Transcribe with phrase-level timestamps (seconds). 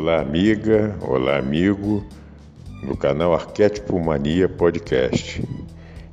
[0.00, 2.06] Olá, amiga, olá, amigo,
[2.84, 5.42] no canal Arquétipo Mania Podcast.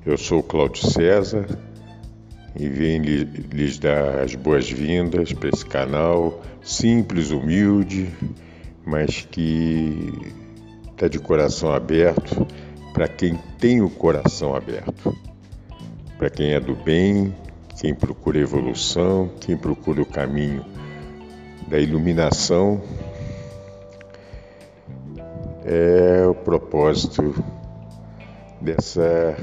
[0.03, 1.45] Eu sou Cláudio César
[2.59, 8.09] e venho lhes dar as boas-vindas para esse canal simples, humilde,
[8.83, 10.11] mas que
[10.89, 12.47] está de coração aberto
[12.91, 15.15] para quem tem o coração aberto,
[16.17, 17.35] para quem é do bem,
[17.79, 20.65] quem procura evolução, quem procura o caminho
[21.67, 22.81] da iluminação
[25.65, 27.33] é o propósito
[28.61, 29.35] dessa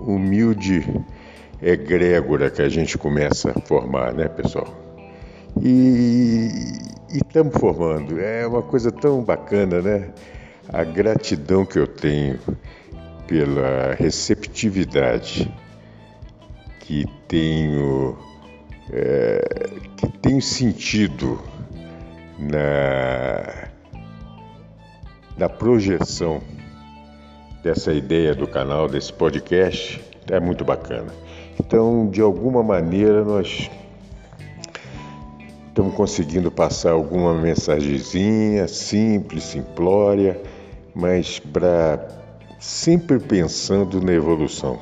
[0.00, 0.86] humilde
[1.62, 4.68] egrégora que a gente começa a formar, né, pessoal?
[5.60, 6.48] E
[7.08, 10.10] estamos formando, é uma coisa tão bacana, né?
[10.68, 12.38] A gratidão que eu tenho
[13.26, 15.52] pela receptividade
[16.80, 18.18] que tenho,
[18.92, 21.40] é, que tenho sentido
[22.38, 23.69] na
[25.40, 26.42] da projeção
[27.62, 29.98] dessa ideia do canal, desse podcast,
[30.30, 31.10] é muito bacana.
[31.58, 33.70] Então, de alguma maneira, nós
[35.66, 40.38] estamos conseguindo passar alguma mensagenzinha simples, simplória,
[40.94, 42.06] mas para
[42.58, 44.78] sempre pensando na evolução,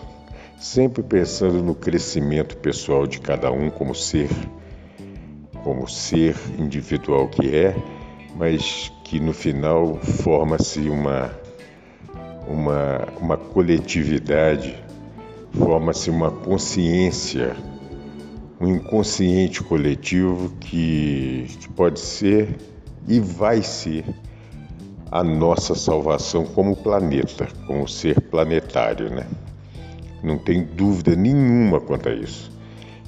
[0.58, 4.28] sempre pensando no crescimento pessoal de cada um como ser,
[5.62, 7.76] como ser individual que é,
[8.36, 11.30] mas que no final forma-se uma,
[12.46, 14.76] uma, uma coletividade,
[15.52, 17.56] forma-se uma consciência,
[18.60, 22.56] um inconsciente coletivo que, que pode ser
[23.06, 24.04] e vai ser
[25.10, 29.26] a nossa salvação como planeta, como ser planetário, né?
[30.22, 32.50] Não tem dúvida nenhuma quanto a isso.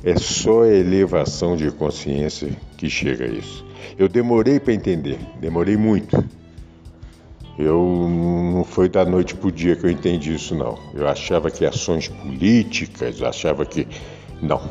[0.02, 3.69] É só a elevação de consciência que chega a isso.
[3.98, 6.22] Eu demorei para entender, demorei muito.
[7.58, 10.78] Eu não foi da noite para o dia que eu entendi isso não.
[10.94, 13.86] Eu achava que ações políticas, achava que
[14.40, 14.62] não,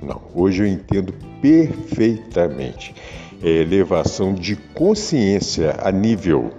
[0.00, 0.20] não.
[0.34, 1.12] Hoje eu entendo
[1.42, 2.94] perfeitamente.
[3.42, 6.52] É elevação de consciência a nível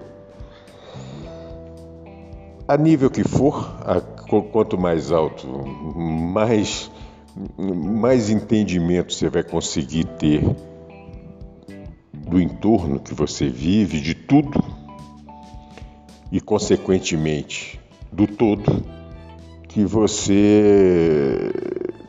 [2.67, 3.99] a nível que for, a,
[4.51, 6.89] quanto mais alto, mais
[7.57, 10.43] mais entendimento você vai conseguir ter
[12.27, 14.63] do entorno que você vive, de tudo
[16.31, 17.79] e, consequentemente,
[18.11, 18.83] do todo,
[19.67, 21.51] que você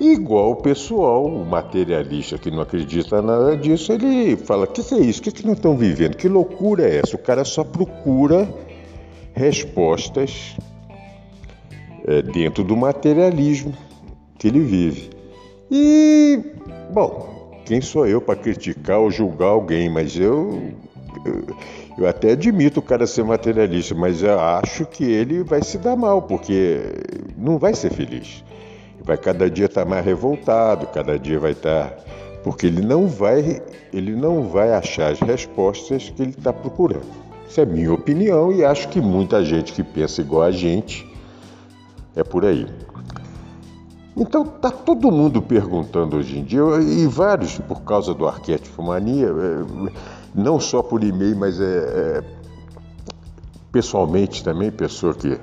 [0.00, 4.94] Igual o pessoal, o materialista que não acredita nada disso, ele fala: o que, que,
[4.94, 5.20] é isso?
[5.20, 6.16] O que, que nós estamos vivendo?
[6.16, 7.14] Que loucura é essa?
[7.14, 8.48] O cara só procura
[9.32, 10.56] respostas
[12.06, 13.72] é, dentro do materialismo
[14.38, 15.10] que ele vive.
[15.70, 16.40] E,
[16.92, 19.88] bom, quem sou eu para criticar ou julgar alguém?
[19.88, 20.72] Mas eu,
[21.24, 21.56] eu,
[21.96, 25.96] eu, até admito o cara ser materialista, mas eu acho que ele vai se dar
[25.96, 26.80] mal, porque
[27.36, 28.44] não vai ser feliz.
[29.02, 31.90] Vai cada dia estar tá mais revoltado, cada dia vai estar.
[31.90, 31.96] Tá,
[32.42, 33.62] porque ele não vai,
[33.92, 37.06] ele não vai achar as respostas que ele está procurando.
[37.48, 41.08] Isso é minha opinião e acho que muita gente que pensa igual a gente
[42.16, 42.66] é por aí.
[44.16, 49.26] Então tá todo mundo perguntando hoje em dia, e vários por causa do arquétipo mania,
[49.26, 49.90] é,
[50.34, 52.24] não só por e-mail, mas é, é,
[53.72, 55.38] pessoalmente também, pessoa que.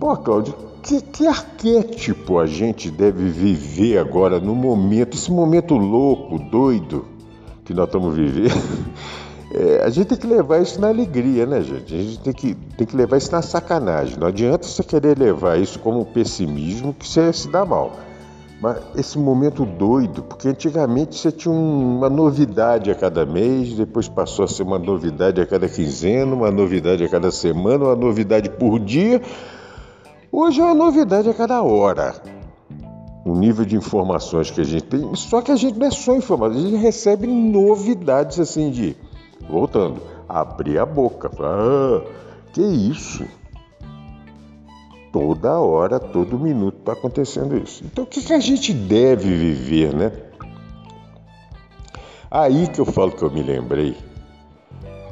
[0.00, 6.40] Pô, Cláudio, que, que arquétipo a gente deve viver agora no momento, esse momento louco,
[6.40, 7.04] doido
[7.64, 8.52] que nós estamos vivendo?
[9.54, 11.94] É, a gente tem que levar isso na alegria, né, gente?
[11.94, 14.16] A gente tem que, tem que levar isso na sacanagem.
[14.18, 17.92] Não adianta você querer levar isso como pessimismo, que você se dá mal.
[18.62, 24.46] Mas esse momento doido, porque antigamente você tinha uma novidade a cada mês, depois passou
[24.46, 28.78] a ser uma novidade a cada quinzena, uma novidade a cada semana, uma novidade por
[28.78, 29.20] dia.
[30.30, 32.14] Hoje é uma novidade a cada hora.
[33.22, 36.16] O nível de informações que a gente tem, só que a gente não é só
[36.16, 38.96] informação, a gente recebe novidades assim de
[39.48, 41.30] Voltando, abrir a boca.
[41.40, 42.02] Ah,
[42.52, 43.26] que isso?
[45.12, 47.84] Toda hora, todo minuto está acontecendo isso.
[47.84, 50.12] Então, o que, que a gente deve viver, né?
[52.30, 53.96] Aí que eu falo que eu me lembrei.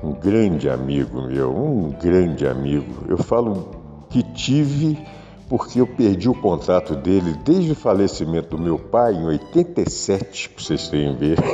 [0.02, 3.04] Um grande amigo meu, um grande amigo.
[3.06, 4.96] Eu falo que tive
[5.50, 10.64] porque eu perdi o contrato dele desde o falecimento do meu pai em 87, para
[10.64, 11.38] vocês terem ver.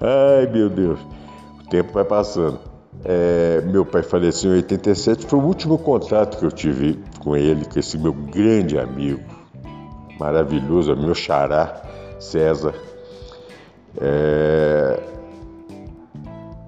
[0.00, 0.98] Ai, meu Deus,
[1.60, 2.58] o tempo vai passando.
[3.04, 7.64] É, meu pai faleceu em 87, foi o último contato que eu tive com ele,
[7.64, 9.20] com esse meu grande amigo,
[10.18, 11.82] maravilhoso, meu xará,
[12.20, 12.74] César.
[14.00, 15.00] É,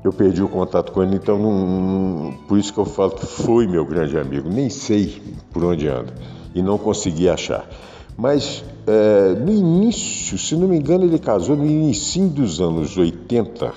[0.02, 3.66] eu perdi o contato com ele, então não, por isso que eu falo que foi
[3.66, 4.50] meu grande amigo.
[4.50, 5.22] Nem sei
[5.52, 6.12] por onde anda
[6.55, 7.66] e não consegui achar.
[8.16, 13.72] Mas é, no início, se não me engano, ele casou no início dos anos 80.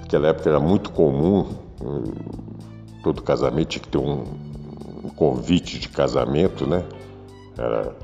[0.00, 1.48] Naquela época era muito comum,
[3.02, 4.24] todo casamento tinha que ter um,
[5.04, 6.84] um convite de casamento, né?
[7.56, 7.94] Era,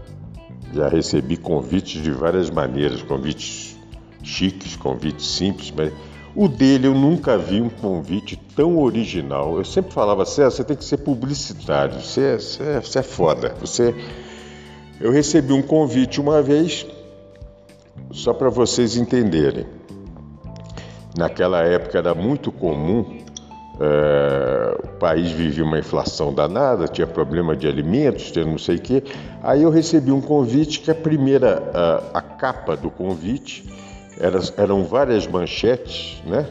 [0.74, 3.76] já recebi convites de várias maneiras, convites
[4.22, 5.92] chiques, convites simples, mas
[6.34, 9.56] o dele eu nunca vi um convite tão original.
[9.56, 13.94] Eu sempre falava, César, você tem que ser publicitário, você, você, você é foda, você
[15.00, 16.86] eu recebi um convite uma vez,
[18.10, 19.66] só para vocês entenderem.
[21.16, 23.18] Naquela época era muito comum,
[23.80, 28.80] é, o país vivia uma inflação danada, tinha problema de alimentos, tinha não sei o
[28.80, 29.04] quê.
[29.42, 33.64] Aí eu recebi um convite que a primeira, a, a capa do convite,
[34.18, 36.48] era, eram várias manchetes, né?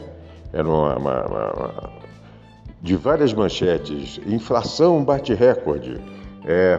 [0.52, 1.90] Era uma, uma, uma,
[2.80, 4.18] de várias manchetes.
[4.26, 6.00] Inflação bate recorde
[6.48, 6.78] é,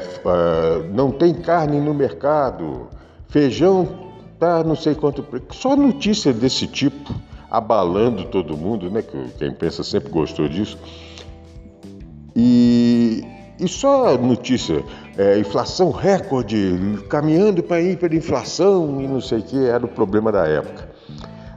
[0.92, 2.88] não tem carne no mercado,
[3.28, 4.10] feijão
[4.40, 5.24] tá não sei quanto.
[5.52, 7.14] Só notícia desse tipo,
[7.52, 9.04] abalando todo mundo, né?
[9.04, 10.76] Que a imprensa sempre gostou disso.
[12.36, 13.24] E,
[13.60, 14.84] e só notícia,
[15.16, 19.90] é, inflação recorde, caminhando para ir para inflação e não sei o que, era o
[19.90, 20.90] problema da época.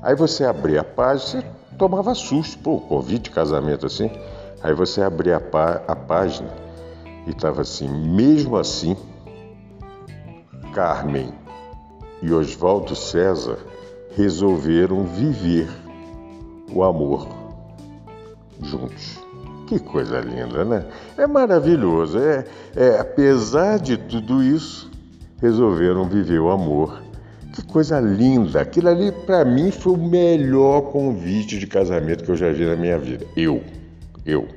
[0.03, 1.47] Aí você abria a página, você
[1.79, 4.11] tomava susto, pô, convite de casamento assim.
[4.63, 6.51] Aí você abria a, pá, a página,
[7.27, 8.97] e estava assim: mesmo assim,
[10.73, 11.33] Carmen
[12.23, 13.59] e Oswaldo César
[14.17, 15.69] resolveram viver
[16.73, 17.29] o amor
[18.63, 19.21] juntos.
[19.67, 20.85] Que coisa linda, né?
[21.17, 22.19] É maravilhoso.
[22.19, 22.45] É,
[22.77, 24.91] é apesar de tudo isso,
[25.41, 27.03] resolveram viver o amor.
[27.55, 28.61] Que coisa linda!
[28.61, 32.77] Aquilo ali, para mim, foi o melhor convite de casamento que eu já vi na
[32.77, 33.27] minha vida.
[33.37, 33.63] Eu,
[34.25, 34.49] eu,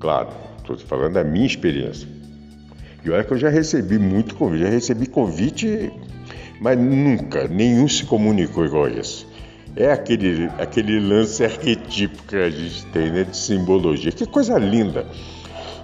[0.00, 0.28] claro,
[0.74, 2.08] Estou falando da minha experiência.
[3.04, 5.92] E olha que eu já recebi muito convite, já recebi convite,
[6.60, 9.26] mas nunca, nenhum se comunicou igual esse.
[9.76, 14.10] É aquele, aquele lance arquetípico que a gente tem, né, de simbologia.
[14.10, 15.06] Que coisa linda!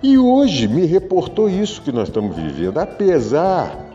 [0.02, 3.92] E hoje me reportou isso que nós estamos vivendo, apesar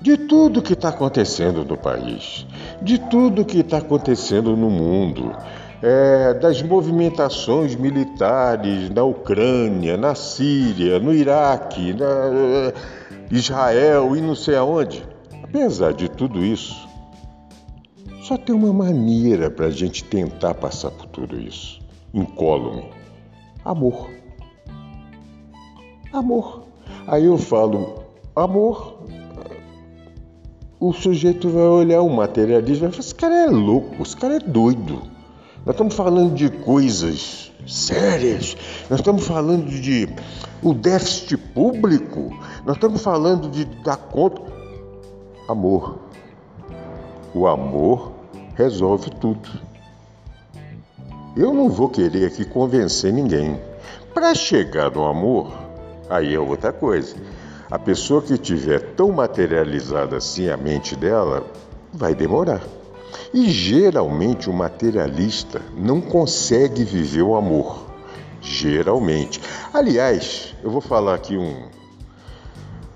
[0.00, 2.46] de tudo que está acontecendo no país,
[2.80, 5.36] de tudo que está acontecendo no mundo,
[5.82, 12.74] é, das movimentações militares na Ucrânia, na Síria, no Iraque, na eh,
[13.30, 15.02] Israel e não sei aonde.
[15.42, 16.88] Apesar de tudo isso,
[18.22, 21.80] só tem uma maneira para a gente tentar passar por tudo isso,
[22.12, 22.84] incólume:
[23.64, 24.10] amor.
[26.12, 26.64] Amor.
[27.06, 28.04] Aí eu falo,
[28.36, 29.00] amor.
[30.78, 34.36] O sujeito vai olhar o materialismo e vai falar: esse cara é louco, esse cara
[34.36, 35.19] é doido.
[35.64, 38.56] Nós estamos falando de coisas sérias,
[38.88, 40.08] nós estamos falando de
[40.62, 42.30] o déficit público,
[42.64, 44.40] nós estamos falando de dar conta.
[45.46, 45.98] Amor.
[47.34, 48.12] O amor
[48.54, 49.48] resolve tudo.
[51.36, 53.60] Eu não vou querer aqui convencer ninguém.
[54.14, 55.52] Para chegar no amor,
[56.08, 57.16] aí é outra coisa.
[57.70, 61.46] A pessoa que tiver tão materializada assim a mente dela,
[61.92, 62.62] vai demorar.
[63.32, 67.86] E geralmente o materialista não consegue viver o amor.
[68.40, 69.40] Geralmente.
[69.72, 71.68] Aliás, eu vou falar aqui um,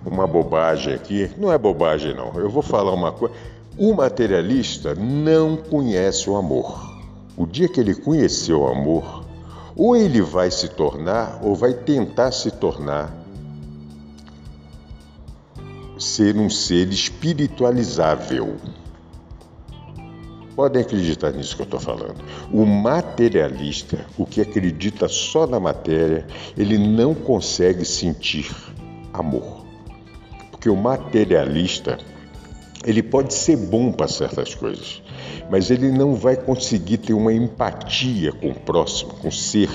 [0.05, 1.31] uma bobagem aqui.
[1.37, 2.33] Não é bobagem não.
[2.35, 3.35] Eu vou falar uma coisa.
[3.77, 6.95] O materialista não conhece o amor.
[7.37, 9.25] O dia que ele conheceu o amor,
[9.77, 13.13] ou ele vai se tornar, ou vai tentar se tornar,
[15.99, 18.57] ser um ser espiritualizável.
[20.55, 22.23] Podem acreditar nisso que eu estou falando.
[22.53, 28.51] O materialista, o que acredita só na matéria, ele não consegue sentir
[29.13, 29.65] amor.
[30.51, 31.99] Porque o materialista,
[32.85, 35.03] ele pode ser bom para certas coisas,
[35.51, 39.71] mas ele não vai conseguir ter uma empatia com o próximo, com o ser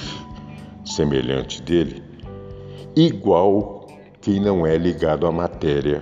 [0.85, 2.01] semelhante dele,
[2.95, 3.87] igual
[4.21, 6.01] quem não é ligado à matéria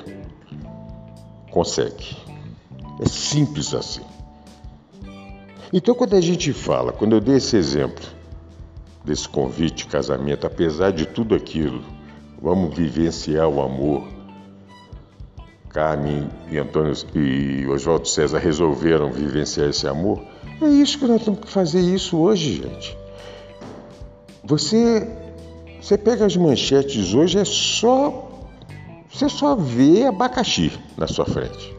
[1.52, 2.16] consegue.
[3.02, 4.07] É simples assim.
[5.74, 8.06] Então, quando a gente fala, quando eu dei esse exemplo
[9.04, 11.84] desse convite, casamento, apesar de tudo aquilo,
[12.42, 14.08] vamos vivenciar o amor.
[15.70, 20.22] Carmen e Antônio e Oswaldo César resolveram vivenciar esse amor.
[20.62, 22.98] É isso que nós temos que fazer isso hoje, gente.
[24.44, 25.08] Você,
[25.82, 28.28] você pega as manchetes hoje, é só
[29.12, 31.76] você só vê abacaxi na sua frente.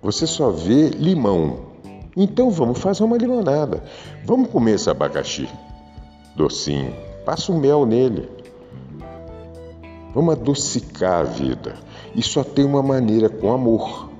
[0.00, 1.71] Você só vê limão
[2.16, 3.82] então vamos fazer uma limonada.
[4.24, 5.48] Vamos comer esse abacaxi
[6.36, 6.94] docinho.
[7.24, 8.28] Passa o mel nele.
[10.14, 11.74] Vamos adocicar a vida.
[12.14, 14.10] E só tem uma maneira com amor.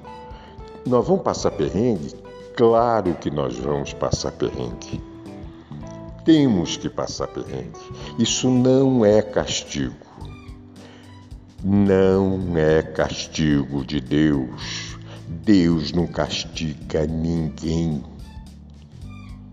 [0.86, 2.14] Nós vamos passar perrengue?
[2.56, 5.02] Claro que nós vamos passar perrengue.
[6.24, 7.78] Temos que passar perrengue.
[8.18, 9.94] Isso não é castigo.
[11.62, 14.91] Não é castigo de Deus.
[15.44, 18.04] Deus não castiga ninguém.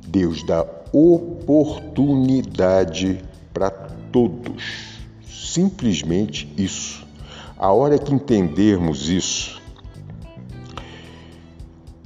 [0.07, 4.99] Deus dá oportunidade para todos.
[5.27, 7.03] Simplesmente isso.
[7.57, 9.59] A hora que entendermos isso,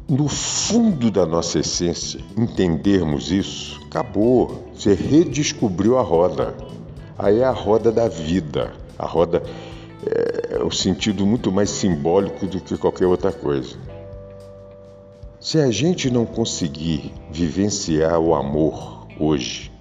[0.07, 4.63] no fundo da nossa essência, entendermos isso, acabou.
[4.73, 6.55] Você redescobriu a roda.
[7.17, 9.43] Aí é a roda da vida, a roda
[10.05, 13.77] é, um sentido muito mais simbólico do que qualquer outra coisa.
[15.39, 19.71] Se a gente não conseguir vivenciar o amor hoje,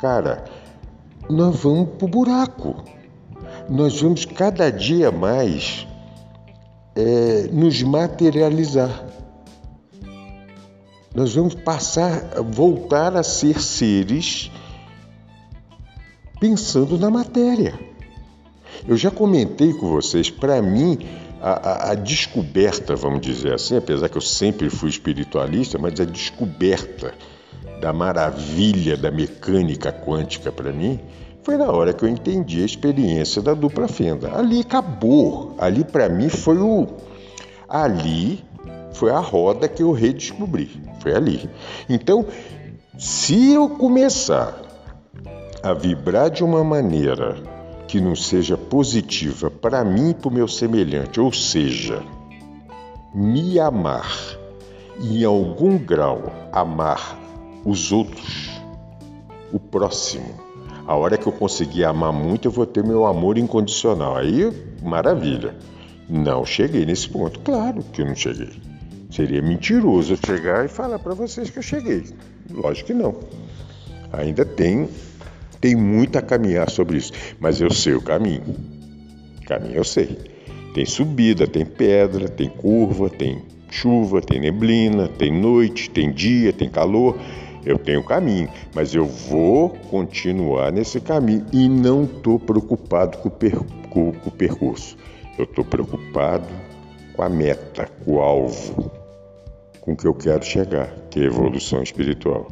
[0.00, 0.44] cara,
[1.28, 2.84] nós vamos pro buraco.
[3.68, 5.86] Nós vamos cada dia mais
[6.94, 9.04] é, nos materializar.
[11.14, 14.50] Nós vamos passar, voltar a ser seres
[16.40, 17.87] pensando na matéria.
[18.88, 20.98] Eu já comentei com vocês, para mim,
[21.42, 26.06] a, a, a, descoberta, vamos dizer assim, apesar que eu sempre fui espiritualista, mas a
[26.06, 27.12] descoberta
[27.82, 30.98] da maravilha da mecânica quântica para mim
[31.42, 34.34] foi na hora que eu entendi a experiência da dupla fenda.
[34.34, 35.54] Ali acabou.
[35.58, 36.86] Ali para mim foi o.
[37.68, 38.42] Ali
[38.94, 40.82] foi a roda que eu redescobri.
[41.00, 41.48] Foi ali.
[41.90, 42.24] Então,
[42.98, 44.62] se eu começar
[45.62, 47.57] a vibrar de uma maneira
[47.88, 52.02] que não seja positiva para mim e para o meu semelhante, ou seja,
[53.14, 54.06] me amar
[55.00, 57.18] e em algum grau amar
[57.64, 58.50] os outros,
[59.50, 60.46] o próximo.
[60.86, 64.16] A hora que eu conseguir amar muito, eu vou ter meu amor incondicional.
[64.16, 64.52] Aí,
[64.82, 65.54] maravilha.
[66.08, 67.40] Não cheguei nesse ponto.
[67.40, 68.50] Claro que eu não cheguei.
[69.10, 72.04] Seria mentiroso eu chegar e falar para vocês que eu cheguei.
[72.50, 73.14] Lógico que não.
[74.12, 74.88] Ainda tem
[75.60, 78.42] tem muito a caminhar sobre isso, mas eu sei o caminho.
[79.46, 80.18] Caminho eu sei.
[80.74, 86.68] Tem subida, tem pedra, tem curva, tem chuva, tem neblina, tem noite, tem dia, tem
[86.68, 87.18] calor.
[87.64, 93.64] Eu tenho caminho, mas eu vou continuar nesse caminho e não estou preocupado com o,
[93.90, 94.96] com, o percurso.
[95.36, 96.46] Eu estou preocupado
[97.14, 98.90] com a meta, com o alvo,
[99.80, 102.46] com o que eu quero chegar, que é evolução espiritual.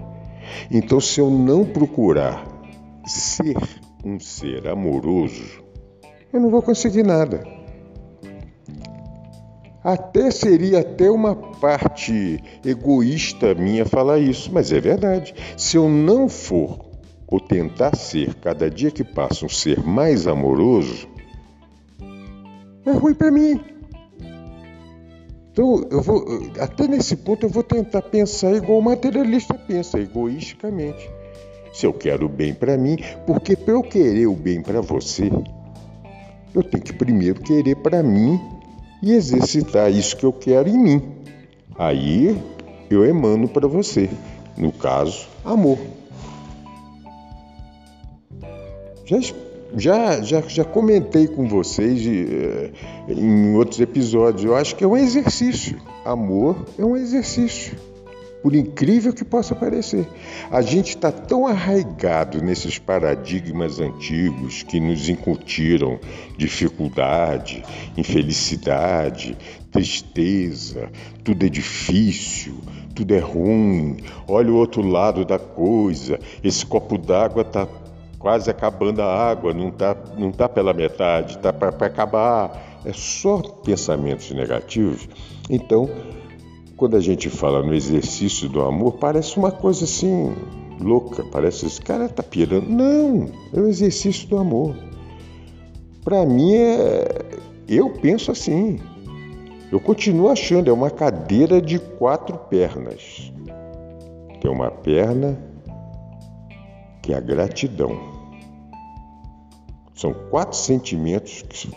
[0.70, 2.55] Então, se eu não procurar
[3.06, 3.56] ser
[4.04, 5.64] um ser amoroso,
[6.32, 7.42] eu não vou conseguir nada.
[9.82, 15.32] Até seria até uma parte egoísta minha falar isso, mas é verdade.
[15.56, 16.84] Se eu não for
[17.28, 21.08] ou tentar ser cada dia que passa um ser mais amoroso,
[22.84, 23.60] é ruim para mim.
[25.52, 26.24] Então, eu vou,
[26.60, 31.08] até nesse ponto eu vou tentar pensar igual o materialista pensa, egoisticamente.
[31.76, 35.30] Se eu quero o bem para mim, porque para eu querer o bem para você,
[36.54, 38.40] eu tenho que primeiro querer para mim
[39.02, 41.02] e exercitar isso que eu quero em mim.
[41.76, 42.34] Aí
[42.88, 44.08] eu emano para você,
[44.56, 45.76] no caso, amor.
[49.04, 49.18] Já,
[49.76, 52.70] já, já, já comentei com vocês eh,
[53.06, 55.78] em outros episódios, eu acho que é um exercício.
[56.06, 57.76] Amor é um exercício
[58.46, 60.08] por incrível que possa parecer.
[60.52, 65.98] A gente está tão arraigado nesses paradigmas antigos que nos incutiram
[66.38, 67.64] dificuldade,
[67.96, 69.36] infelicidade,
[69.72, 70.88] tristeza,
[71.24, 72.60] tudo é difícil,
[72.94, 73.96] tudo é ruim,
[74.28, 77.66] olha o outro lado da coisa, esse copo d'água está
[78.16, 82.80] quase acabando a água, não está não tá pela metade, está para acabar.
[82.84, 85.08] É só pensamentos negativos.
[85.50, 85.90] Então,
[86.76, 90.34] quando a gente fala no exercício do amor, parece uma coisa assim
[90.78, 92.68] louca, parece esse cara tá pirando.
[92.68, 94.76] Não, é o exercício do amor.
[96.04, 97.24] Para mim é,
[97.66, 98.78] eu penso assim.
[99.72, 103.32] Eu continuo achando é uma cadeira de quatro pernas.
[104.40, 105.36] Tem uma perna
[107.02, 107.98] que é a gratidão.
[109.94, 111.72] São quatro sentimentos que,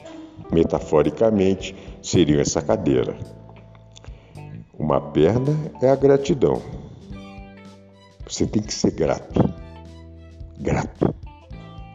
[0.51, 3.17] metaforicamente, seriam essa cadeira.
[4.79, 6.61] Uma perna é a gratidão.
[8.25, 9.53] Você tem que ser grato.
[10.57, 11.13] Grato.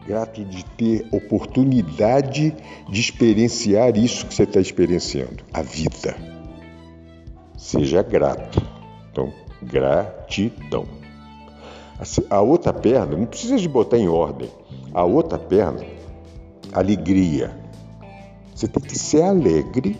[0.05, 2.55] Grato de ter oportunidade
[2.87, 6.15] de experienciar isso que você está experienciando, a vida.
[7.57, 8.61] Seja grato.
[9.11, 10.85] Então, gratidão.
[12.29, 14.51] A outra perna, não precisa de botar em ordem.
[14.93, 15.83] A outra perna,
[16.71, 17.59] alegria.
[18.53, 19.97] Você tem que ser alegre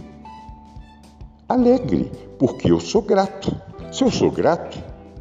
[1.48, 3.56] alegre, porque eu sou grato.
[3.92, 4.78] Se eu sou grato,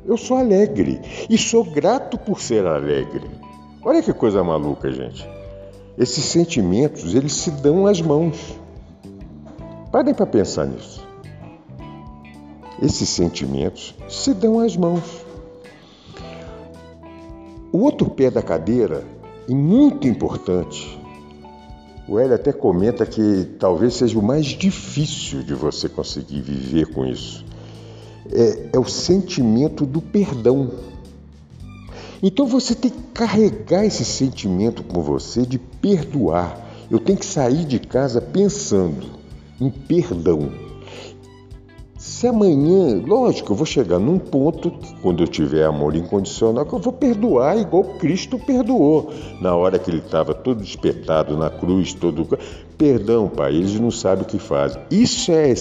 [0.07, 1.01] eu sou alegre.
[1.29, 3.29] E sou grato por ser alegre.
[3.83, 5.29] Olha que coisa maluca, gente.
[5.97, 8.59] Esses sentimentos, eles se dão as mãos.
[9.93, 11.07] Parem para pensar nisso.
[12.83, 15.25] Esses sentimentos se dão as mãos.
[17.71, 19.05] O outro pé da cadeira,
[19.49, 21.01] e muito importante,
[22.07, 27.07] o Hélio até comenta que talvez seja o mais difícil de você conseguir viver com
[27.07, 27.45] isso.
[28.31, 30.71] É, é o sentimento do perdão.
[32.23, 36.59] Então você tem que carregar esse sentimento com você de perdoar.
[36.91, 39.07] Eu tenho que sair de casa pensando
[39.61, 40.64] em perdão.
[42.05, 46.79] Se amanhã, lógico, eu vou chegar num ponto, quando eu tiver amor incondicional, que eu
[46.79, 49.11] vou perdoar igual Cristo perdoou.
[49.41, 52.39] Na hora que ele estava todo espetado na cruz, todo.
[52.77, 54.83] Perdão, Pai, eles não sabem o que fazem.
[54.91, 55.55] Isso é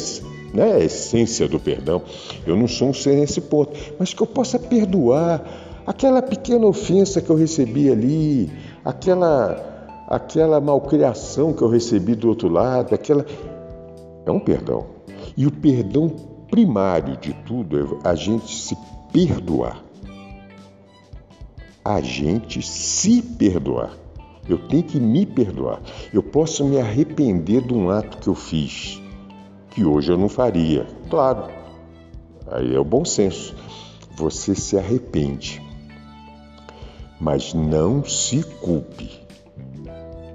[0.53, 2.01] né, a essência do perdão.
[2.45, 5.41] Eu não sou um ser nesse ponto, mas que eu possa perdoar
[5.87, 8.51] aquela pequena ofensa que eu recebi ali,
[8.83, 13.25] aquela, aquela malcriação que eu recebi do outro lado, aquela.
[14.25, 14.87] É um perdão.
[15.37, 18.77] E o perdão primário de tudo é a gente se
[19.11, 19.83] perdoar.
[21.83, 23.97] A gente se perdoar.
[24.47, 25.81] Eu tenho que me perdoar.
[26.13, 29.01] Eu posso me arrepender de um ato que eu fiz,
[29.71, 30.85] que hoje eu não faria.
[31.09, 31.51] Claro,
[32.51, 33.55] aí é o bom senso.
[34.15, 35.59] Você se arrepende,
[37.19, 39.23] mas não se culpe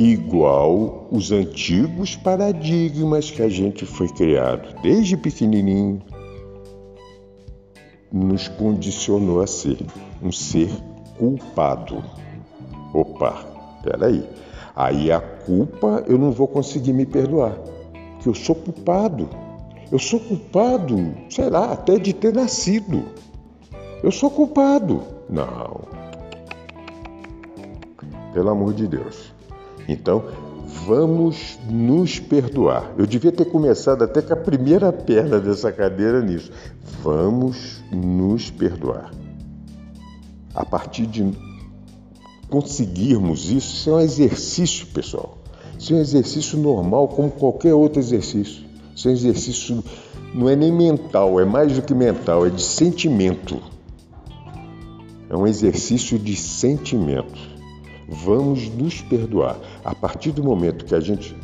[0.00, 6.00] igual os antigos paradigmas que a gente foi criado desde pequenininho
[8.12, 9.78] nos condicionou a ser
[10.22, 10.70] um ser
[11.18, 12.02] culpado.
[12.92, 13.44] Opa,
[13.82, 14.24] peraí.
[14.74, 17.52] Aí a culpa eu não vou conseguir me perdoar,
[18.12, 19.28] porque eu sou culpado.
[19.90, 23.04] Eu sou culpado, sei lá, até de ter nascido.
[24.02, 25.02] Eu sou culpado.
[25.28, 25.80] Não.
[28.32, 29.32] Pelo amor de Deus.
[29.88, 30.24] Então,
[30.68, 32.92] Vamos nos perdoar.
[32.98, 36.52] Eu devia ter começado até com a primeira perna dessa cadeira nisso.
[37.02, 39.10] Vamos nos perdoar.
[40.54, 41.32] A partir de
[42.50, 45.38] conseguirmos isso, isso é um exercício, pessoal.
[45.78, 48.62] Isso é um exercício normal, como qualquer outro exercício.
[48.94, 49.82] Isso é um exercício,
[50.34, 53.58] não é nem mental, é mais do que mental, é de sentimento.
[55.30, 57.57] É um exercício de sentimento.
[58.08, 59.58] Vamos nos perdoar.
[59.84, 61.36] A partir do momento que a gente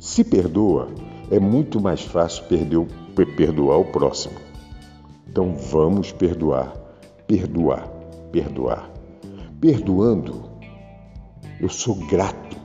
[0.00, 0.88] se perdoa,
[1.30, 2.84] é muito mais fácil perder,
[3.36, 4.34] perdoar o próximo.
[5.28, 6.74] Então vamos perdoar,
[7.28, 7.86] perdoar,
[8.32, 8.90] perdoar.
[9.60, 10.42] Perdoando,
[11.60, 12.56] eu sou grato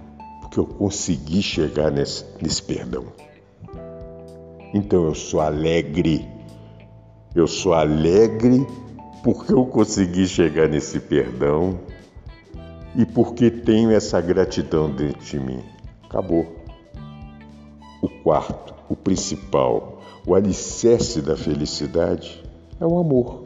[0.41, 3.06] porque eu consegui chegar nesse, nesse perdão.
[4.74, 6.28] Então eu sou alegre.
[7.36, 8.65] Eu sou alegre
[9.24, 11.80] porque eu consegui chegar nesse perdão
[12.97, 15.60] e porque tenho essa gratidão dentro de mim.
[16.03, 16.45] Acabou.
[18.01, 22.43] O quarto, o principal, o alicerce da felicidade
[22.79, 23.45] é o amor.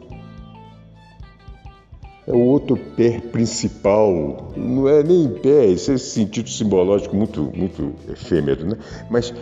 [2.26, 7.92] É o outro pé principal, não é nem pé, esse é sentido simbológico muito, muito
[8.08, 8.76] efêmero, né?
[9.10, 9.34] Mas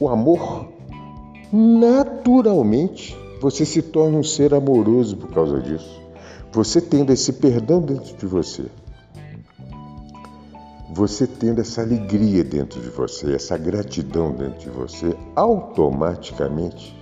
[0.00, 0.68] o amor,
[1.52, 6.00] naturalmente, você se torna um ser amoroso por causa disso.
[6.52, 8.64] Você tendo esse perdão dentro de você,
[10.90, 16.96] você tendo essa alegria dentro de você, essa gratidão dentro de você, automaticamente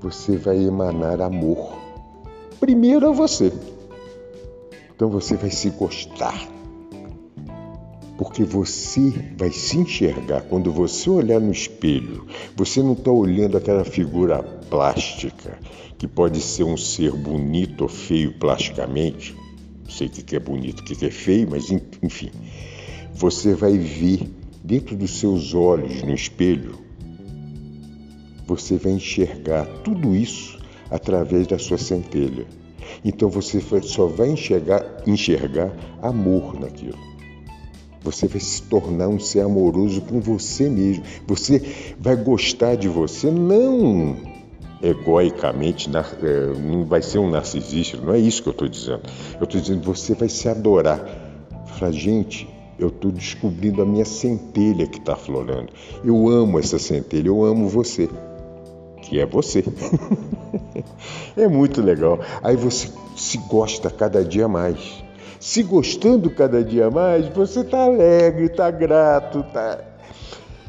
[0.00, 1.72] você vai emanar amor.
[2.60, 3.50] Primeiro a você.
[4.94, 6.48] Então você vai se gostar.
[8.18, 10.42] Porque você vai se enxergar.
[10.42, 15.58] Quando você olhar no espelho, você não está olhando aquela figura plástica,
[15.96, 19.34] que pode ser um ser bonito ou feio plasticamente.
[19.82, 22.30] Não sei o que é bonito, o que é feio, mas enfim
[23.14, 24.28] você vai ver
[24.62, 26.74] dentro dos seus olhos no espelho,
[28.46, 30.58] você vai enxergar tudo isso
[30.90, 32.46] através da sua centelha.
[33.04, 35.72] Então você só vai enxergar, enxergar
[36.02, 36.98] amor naquilo.
[38.02, 41.02] Você vai se tornar um ser amoroso com você mesmo.
[41.26, 44.34] Você vai gostar de você, não
[44.82, 49.00] egoicamente, é, não vai ser um narcisista, não é isso que eu estou dizendo.
[49.40, 51.02] Eu estou dizendo que você vai se adorar.
[51.78, 52.46] Fala, gente,
[52.78, 55.72] eu estou descobrindo a minha centelha que está florando.
[56.04, 58.08] Eu amo essa centelha, eu amo você,
[59.02, 59.64] que é você.
[61.36, 62.18] é muito legal.
[62.42, 65.04] Aí você se gosta cada dia mais.
[65.38, 69.78] Se gostando cada dia mais, você está alegre, está grato, tá...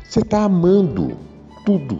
[0.03, 1.17] você está amando
[1.65, 1.99] tudo.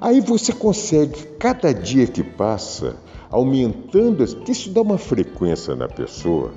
[0.00, 2.96] Aí você consegue, cada dia que passa,
[3.30, 6.52] aumentando, isso dá uma frequência na pessoa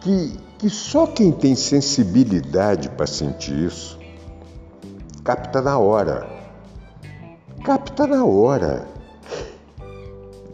[0.00, 3.98] que que só quem tem sensibilidade para sentir isso
[5.28, 6.26] capta na hora.
[7.62, 8.88] Capta na hora.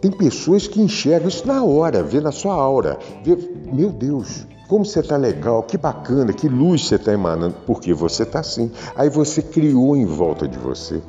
[0.01, 2.99] Tem pessoas que enxergam isso na hora, vê na sua aura.
[3.23, 3.39] Vê,
[3.73, 8.25] meu Deus, como você está legal, que bacana, que luz você está emanando, porque você
[8.25, 8.69] está assim.
[8.97, 11.01] Aí você criou em volta de você.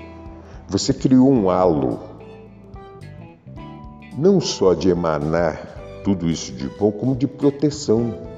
[0.70, 2.00] Você criou um halo,
[4.16, 8.35] não só de emanar tudo isso de bom, como de proteção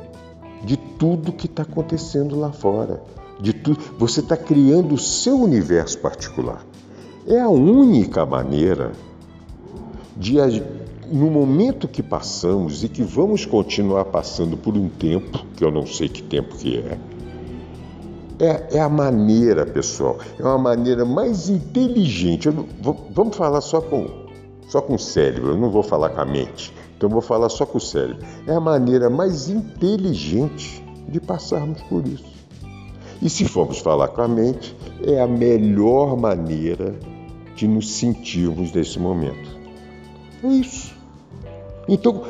[0.63, 3.01] de tudo que está acontecendo lá fora.
[3.39, 3.79] De tudo.
[3.97, 6.65] Você está criando o seu universo particular.
[7.27, 8.93] É a única maneira
[10.15, 10.37] de,
[11.11, 15.85] no momento que passamos e que vamos continuar passando por um tempo, que eu não
[15.85, 16.97] sei que tempo que é,
[18.39, 22.49] é, é a maneira, pessoal, é uma maneira mais inteligente.
[23.11, 24.07] Vamos falar só com,
[24.67, 26.73] só com o cérebro, eu não vou falar com a mente.
[26.97, 28.25] Então vou falar só com o cérebro.
[28.47, 32.25] É a maneira mais inteligente de passarmos por isso.
[33.21, 36.95] E se formos falar com a mente, é a melhor maneira
[37.55, 39.57] de nos sentirmos nesse momento.
[40.43, 40.95] É isso.
[41.87, 42.23] Então,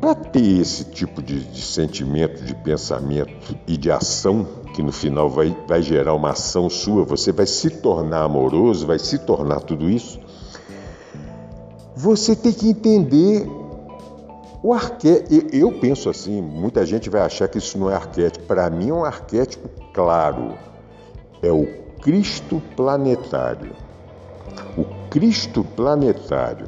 [0.00, 5.28] para ter esse tipo de, de, sentimento, de pensamento e de ação, que no final
[5.28, 9.88] vai, vai gerar uma ação sua, você vai se tornar amoroso, vai se tornar tudo
[9.90, 10.20] isso,
[11.98, 13.44] você tem que entender
[14.62, 15.52] o arquétipo.
[15.52, 18.46] Eu penso assim, muita gente vai achar que isso não é arquétipo.
[18.46, 20.54] Para mim é um arquétipo claro.
[21.42, 21.66] É o
[22.00, 23.72] Cristo planetário.
[24.76, 26.66] O Cristo planetário,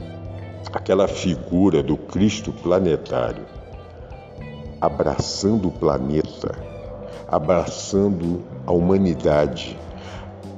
[0.72, 3.46] aquela figura do Cristo planetário,
[4.80, 6.58] abraçando o planeta,
[7.28, 9.78] abraçando a humanidade,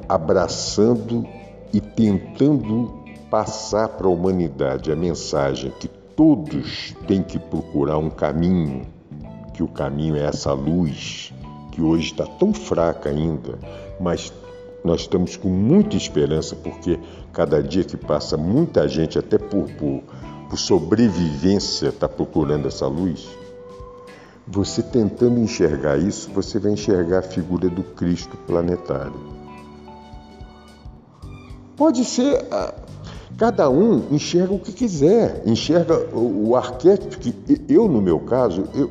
[0.09, 1.27] abraçando
[1.75, 3.02] e tentando
[3.33, 8.83] passar para a humanidade a mensagem que todos têm que procurar um caminho,
[9.55, 11.33] que o caminho é essa luz
[11.71, 13.59] que hoje está tão fraca ainda,
[13.99, 14.31] mas
[14.85, 17.01] nós estamos com muita esperança porque
[17.33, 20.03] cada dia que passa, muita gente, até por, por,
[20.51, 23.27] por sobrevivência, está procurando essa luz.
[24.47, 29.33] Você tentando enxergar isso, você vai enxergar a figura do Cristo planetário.
[31.79, 32.45] Pode ser.
[33.38, 37.35] Cada um enxerga o que quiser, enxerga o arquétipo que
[37.68, 38.90] eu, no meu caso, eu,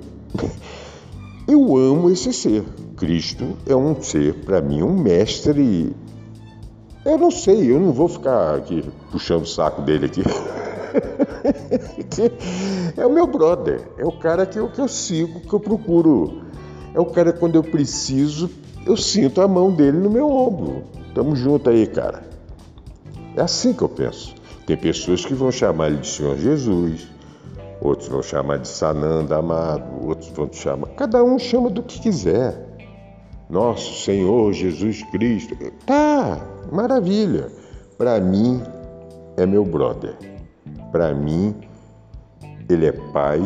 [1.48, 2.64] eu amo esse ser.
[2.98, 5.96] Cristo é um ser, para mim, um mestre.
[7.04, 10.22] Eu não sei, eu não vou ficar aqui puxando o saco dele aqui.
[12.98, 16.44] é o meu brother, é o cara que eu, que eu sigo, que eu procuro.
[16.94, 18.50] É o cara quando eu preciso,
[18.86, 20.84] eu sinto a mão dele no meu ombro.
[21.16, 22.31] Tamo junto aí, cara.
[23.36, 24.36] É assim que eu penso.
[24.66, 27.08] Tem pessoas que vão chamar ele de Senhor Jesus,
[27.82, 30.88] outros vão chamar de Sananda amado, outros vão te chamar.
[30.90, 32.68] Cada um chama do que quiser.
[33.50, 35.56] Nosso Senhor Jesus Cristo.
[35.86, 36.40] Tá,
[36.72, 37.50] maravilha.
[37.98, 38.62] Para mim
[39.38, 40.16] é meu brother.
[40.92, 41.56] Para mim
[42.70, 43.42] ele é pai,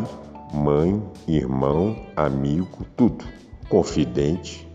[0.53, 3.25] mãe, irmão, amigo, tudo.
[3.69, 4.67] Confidente.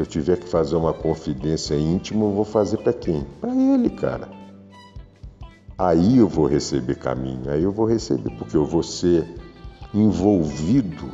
[0.00, 3.22] Se eu tiver que fazer uma confidência íntima, eu vou fazer para quem?
[3.38, 4.30] Para ele, cara.
[5.76, 9.28] Aí eu vou receber caminho, aí eu vou receber, porque eu vou ser
[9.92, 11.10] envolvido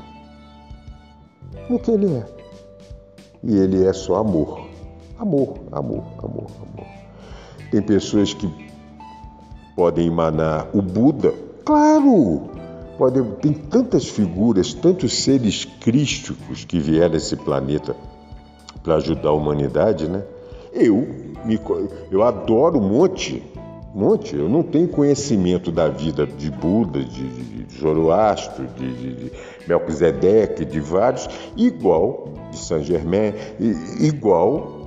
[1.69, 2.27] no que ele é.
[3.43, 4.69] E ele é só amor.
[5.19, 6.87] Amor, amor, amor, amor.
[7.73, 8.49] Tem pessoas que
[9.75, 12.51] podem emanar o Buda, claro!
[12.97, 17.97] Pode, tem tantas figuras, tantos seres crísticos que vieram a esse planeta
[18.87, 20.23] para ajudar a humanidade, né?
[20.73, 21.07] Eu,
[21.45, 21.61] me,
[22.11, 23.43] eu adoro um monte
[23.97, 24.37] monte.
[24.37, 29.33] Eu não tenho conhecimento da vida de Buda, de, de, de Zoroastro, de, de, de
[29.67, 33.33] Melquisedeque, de vários, igual de Saint Germain,
[33.99, 34.87] igual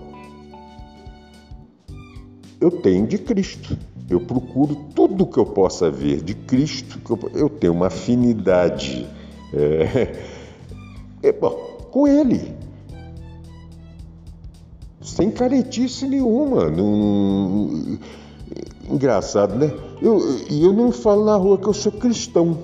[2.62, 3.76] eu tenho de Cristo.
[4.08, 9.08] Eu procuro tudo que eu possa ver de Cristo, eu, eu, tenho uma afinidade
[9.54, 10.16] é,
[11.24, 11.52] é, bom,
[11.92, 12.59] com Ele.
[15.16, 16.70] Sem caretice nenhuma.
[16.70, 17.98] Não,
[18.90, 19.72] Engraçado, né?
[20.02, 20.20] E eu,
[20.50, 22.58] eu não falo na rua que eu sou cristão.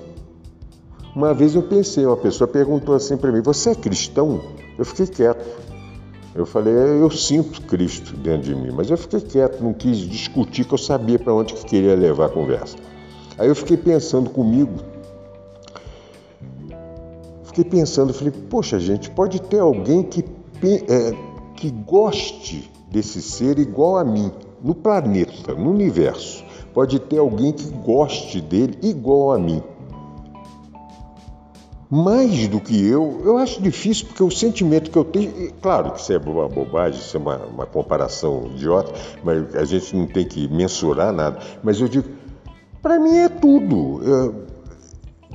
[1.14, 4.40] Uma vez eu pensei, uma pessoa perguntou assim para mim: Você é cristão?
[4.76, 5.46] Eu fiquei quieto.
[6.34, 9.98] Eu falei: é, Eu sinto Cristo dentro de mim, mas eu fiquei quieto, não quis
[9.98, 12.76] discutir, que eu sabia para onde que queria levar a conversa.
[13.38, 14.72] Aí eu fiquei pensando comigo.
[17.44, 20.24] Fiquei pensando, falei: Poxa, gente, pode ter alguém que,
[20.88, 21.14] é,
[21.56, 24.30] que goste desse ser igual a mim
[24.62, 29.62] no planeta, no universo, pode ter alguém que goste dele igual a mim.
[31.88, 35.52] Mais do que eu, eu acho difícil, porque o sentimento que eu tenho.
[35.62, 38.92] Claro que isso é uma bobagem, isso é uma, uma comparação idiota,
[39.22, 41.38] mas a gente não tem que mensurar nada.
[41.62, 42.08] Mas eu digo,
[42.82, 44.02] para mim é tudo.
[44.02, 44.34] Eu,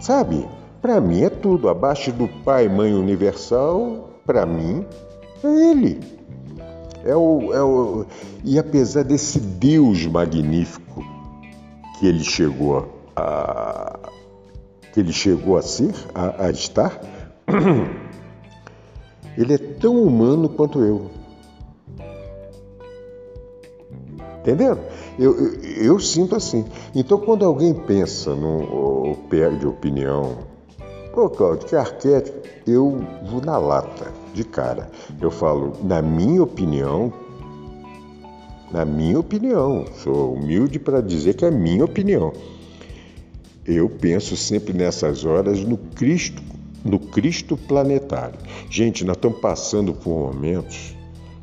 [0.02, 0.46] sabe?
[0.82, 1.70] Para mim é tudo.
[1.70, 4.86] Abaixo do Pai, Mãe Universal, para mim
[5.48, 6.00] é Ele.
[7.04, 8.06] É o, é o,
[8.44, 11.04] e apesar desse Deus magnífico
[12.00, 14.00] que ele chegou a,
[14.94, 17.02] que ele chegou a ser, a, a estar,
[19.38, 21.10] ele é tão humano quanto eu.
[24.40, 24.78] Entendeu?
[25.20, 26.66] Eu, eu, eu, sinto assim.
[26.96, 30.38] Então, quando alguém pensa no, ou perde opinião,
[31.14, 34.90] pô, Claudio, que arquétipo, eu vou na lata de cara.
[35.20, 37.14] Eu falo, na minha opinião,
[38.72, 42.32] na minha opinião, sou humilde para dizer que é minha opinião.
[43.66, 46.42] Eu penso sempre nessas horas no Cristo,
[46.84, 48.40] no Cristo planetário.
[48.70, 50.96] Gente, nós estamos passando por momentos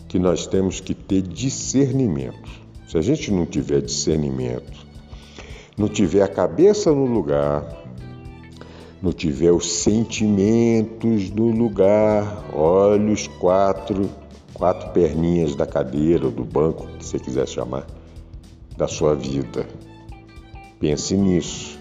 [0.08, 2.48] que nós temos que ter discernimento.
[2.88, 4.86] Se a gente não tiver discernimento,
[5.76, 7.84] não tiver a cabeça no lugar,
[9.00, 14.10] não tiver os sentimentos no lugar, olha os quatro,
[14.52, 17.86] quatro perninhas da cadeira ou do banco, que você quiser chamar,
[18.76, 19.66] da sua vida.
[20.80, 21.78] Pense nisso.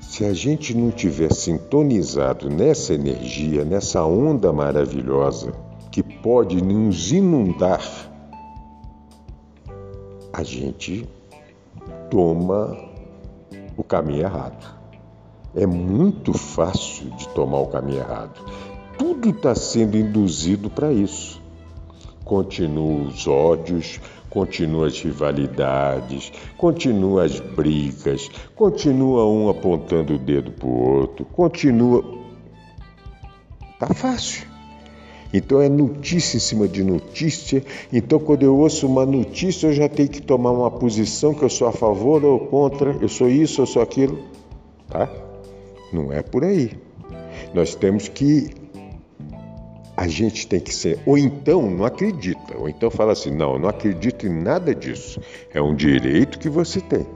[0.00, 5.52] Se a gente não tiver sintonizado nessa energia, nessa onda maravilhosa
[5.90, 7.82] que pode nos inundar,
[10.32, 11.08] a gente
[12.10, 12.76] toma
[13.76, 14.83] o caminho errado.
[15.56, 18.40] É muito fácil de tomar o caminho errado.
[18.98, 21.40] Tudo está sendo induzido para isso.
[22.24, 30.66] Continuam os ódios, continuam as rivalidades, continuam as brigas, continua um apontando o dedo para
[30.66, 32.02] o outro, continua.
[33.78, 34.46] Tá fácil.
[35.32, 37.64] Então é notícia em cima de notícia.
[37.92, 41.50] Então quando eu ouço uma notícia, eu já tenho que tomar uma posição que eu
[41.50, 44.18] sou a favor ou contra, eu sou isso, eu sou aquilo.
[44.88, 45.23] Tá?
[45.94, 46.72] Não é por aí.
[47.54, 48.50] Nós temos que
[49.96, 53.68] a gente tem que ser, ou então não acredita, ou então fala assim: não, não
[53.68, 55.20] acredito em nada disso.
[55.52, 57.06] É um direito que você tem.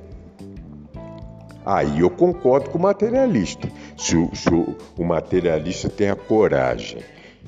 [1.66, 3.68] Aí eu concordo com o materialista.
[3.96, 6.98] Se o, se o materialista tem a coragem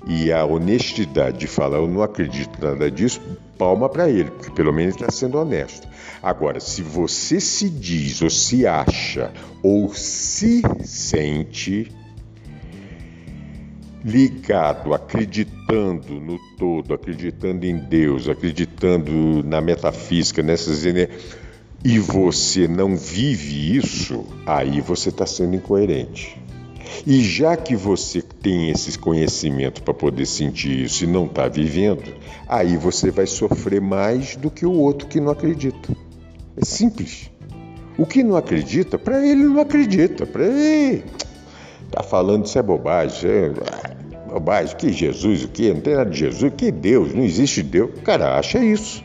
[0.07, 3.21] e a honestidade de falar, eu não acredito nada disso,
[3.59, 5.87] palma para ele, porque pelo menos está sendo honesto.
[6.23, 9.33] Agora, se você se diz, ou se acha,
[9.63, 11.91] ou se sente
[14.05, 20.85] ligado, acreditando no todo, acreditando em Deus, acreditando na metafísica, nessas
[21.83, 26.40] e você não vive isso, aí você está sendo incoerente.
[27.07, 32.13] E já que você tem esse conhecimento para poder sentir isso e não está vivendo,
[32.49, 35.97] aí você vai sofrer mais do que o outro que não acredita.
[36.57, 37.31] É simples.
[37.97, 40.27] O que não acredita, para ele não acredita.
[40.27, 41.05] Para ele,
[41.91, 43.31] tá falando isso é bobagem.
[43.31, 44.77] É bobagem.
[44.77, 45.73] Que Jesus, o que?
[45.73, 46.53] Não tem nada de Jesus.
[46.57, 47.15] Que Deus?
[47.15, 47.91] Não existe Deus.
[47.97, 49.05] O cara acha isso.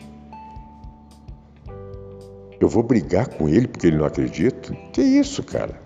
[2.59, 4.73] Eu vou brigar com ele porque ele não acredita?
[4.93, 5.84] Que isso, cara?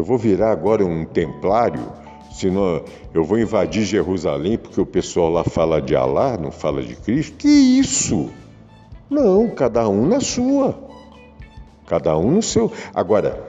[0.00, 1.92] Eu vou virar agora um templário?
[2.32, 2.82] Senão
[3.12, 7.36] eu vou invadir Jerusalém porque o pessoal lá fala de Alá, não fala de Cristo?
[7.36, 8.30] Que isso?
[9.10, 10.74] Não, cada um na sua.
[11.86, 12.72] Cada um no seu.
[12.94, 13.46] Agora,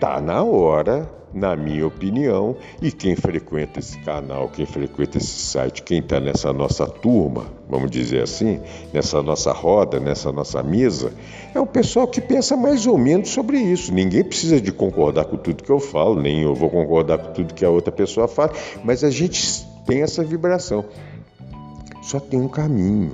[0.00, 5.82] tá na hora na minha opinião, e quem frequenta esse canal, quem frequenta esse site,
[5.82, 8.58] quem está nessa nossa turma, vamos dizer assim,
[8.90, 11.12] nessa nossa roda, nessa nossa mesa,
[11.54, 13.92] é o pessoal que pensa mais ou menos sobre isso.
[13.92, 17.52] Ninguém precisa de concordar com tudo que eu falo, nem eu vou concordar com tudo
[17.52, 20.86] que a outra pessoa fala, mas a gente tem essa vibração.
[22.02, 23.12] Só tem um caminho.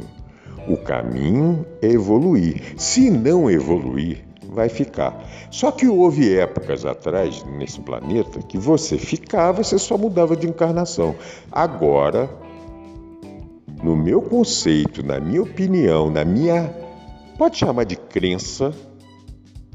[0.69, 2.75] O caminho é evoluir.
[2.77, 5.25] Se não evoluir, vai ficar.
[5.51, 11.15] Só que houve épocas atrás nesse planeta que você ficava, você só mudava de encarnação.
[11.51, 12.31] Agora,
[13.83, 16.73] no meu conceito, na minha opinião, na minha.
[17.37, 18.73] Pode chamar de crença,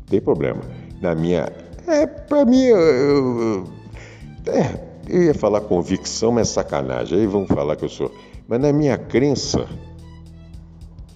[0.09, 0.61] tem problema.
[1.01, 1.51] Na minha.
[1.85, 2.63] É, para mim.
[2.63, 3.63] Eu, eu,
[4.47, 7.19] é, eu ia falar convicção, mas sacanagem.
[7.19, 8.11] Aí vão falar que eu sou.
[8.47, 9.67] Mas na minha crença,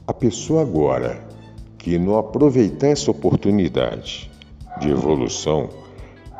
[0.05, 1.30] a pessoa agora
[1.81, 4.29] que não aproveitar essa oportunidade
[4.79, 5.69] de evolução,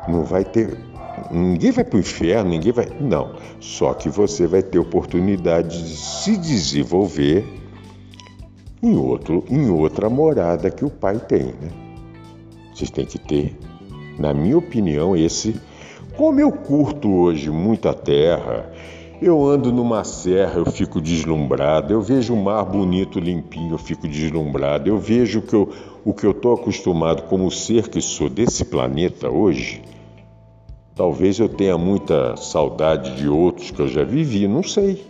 [0.08, 0.78] não vai ter.
[1.32, 2.88] Ninguém vai para o inferno, ninguém vai.
[3.00, 3.36] Não.
[3.60, 7.44] Só que você vai ter oportunidade de se desenvolver
[8.84, 11.46] em, outro, em outra morada que o pai tem.
[11.46, 11.72] Né?
[12.74, 13.58] Vocês têm que ter,
[14.20, 15.60] na minha opinião, esse.
[16.16, 18.72] Como eu curto hoje muita terra,
[19.22, 21.94] eu ando numa serra, eu fico deslumbrado.
[21.94, 24.90] Eu vejo um mar bonito, limpinho, eu fico deslumbrado.
[24.90, 25.70] Eu vejo que eu,
[26.04, 29.84] o que eu estou acostumado como ser que sou desse planeta hoje.
[30.96, 35.06] Talvez eu tenha muita saudade de outros que eu já vivi, não sei.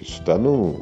[0.00, 0.80] Isso está no,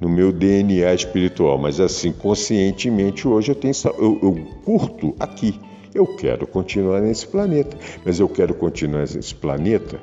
[0.00, 5.58] no meu DNA espiritual, mas assim, conscientemente hoje eu, tenho, eu, eu curto aqui.
[5.94, 9.98] Eu quero continuar nesse planeta, mas eu quero continuar nesse planeta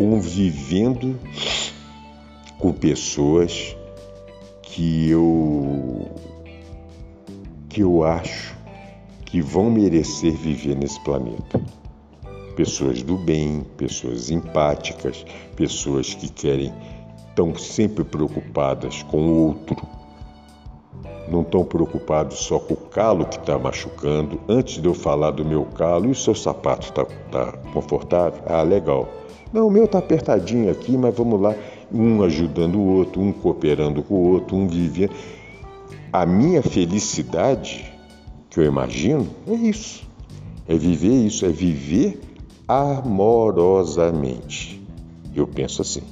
[0.00, 1.14] convivendo
[2.58, 3.76] com pessoas
[4.62, 6.08] que eu
[7.68, 8.56] que eu acho
[9.26, 11.60] que vão merecer viver nesse planeta.
[12.56, 15.22] Pessoas do bem, pessoas empáticas,
[15.54, 16.72] pessoas que querem
[17.28, 19.76] estão sempre preocupadas com o outro.
[21.28, 24.40] Não estão preocupados só com o calo que está machucando.
[24.48, 28.42] Antes de eu falar do meu calo, e o seu sapato está tá confortável?
[28.46, 29.19] Ah, legal.
[29.52, 31.54] Não, o meu está apertadinho aqui, mas vamos lá,
[31.92, 35.12] um ajudando o outro, um cooperando com o outro, um vivendo.
[36.12, 37.92] A minha felicidade,
[38.48, 40.08] que eu imagino, é isso.
[40.68, 42.20] É viver isso, é viver
[42.68, 44.80] amorosamente.
[45.34, 46.02] Eu penso assim.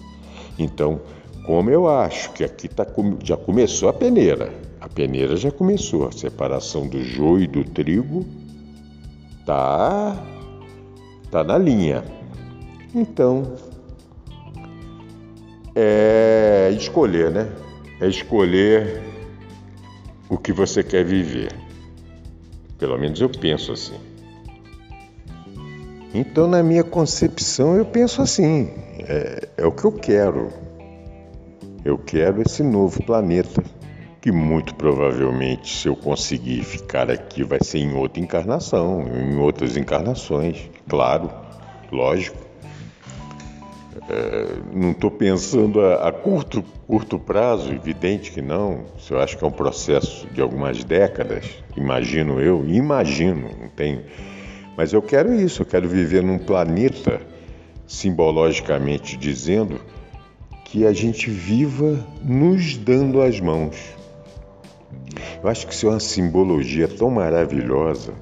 [0.58, 1.00] Então,
[1.46, 2.84] como eu acho que aqui tá,
[3.22, 8.26] já começou a peneira, a peneira já começou, a separação do joio e do trigo
[9.46, 10.20] tá,
[11.30, 12.17] tá na linha.
[12.98, 13.54] Então,
[15.72, 17.48] é escolher, né?
[18.00, 19.00] É escolher
[20.28, 21.52] o que você quer viver.
[22.76, 23.94] Pelo menos eu penso assim.
[26.12, 28.68] Então, na minha concepção, eu penso assim:
[28.98, 30.48] é, é o que eu quero.
[31.84, 33.62] Eu quero esse novo planeta,
[34.20, 39.76] que muito provavelmente, se eu conseguir ficar aqui, vai ser em outra encarnação, em outras
[39.76, 41.30] encarnações, claro,
[41.92, 42.47] lógico.
[44.08, 48.84] É, não estou pensando a, a, curto, curto prazo, evidente que não.
[48.96, 51.46] Isso eu acho que é um processo de algumas décadas,
[51.76, 54.02] imagino eu, imagino, não tenho.
[54.76, 57.20] Mas eu quero isso, eu quero viver num planeta,
[57.86, 59.80] simbologicamente dizendo,
[60.64, 63.76] que a gente viva nos dando as mãos.
[65.42, 68.12] Eu acho que isso é uma simbologia tão maravilhosa.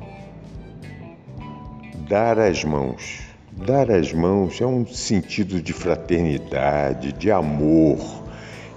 [2.09, 3.26] Dar as mãos.
[3.57, 7.99] Dar as mãos é um sentido de fraternidade, de amor,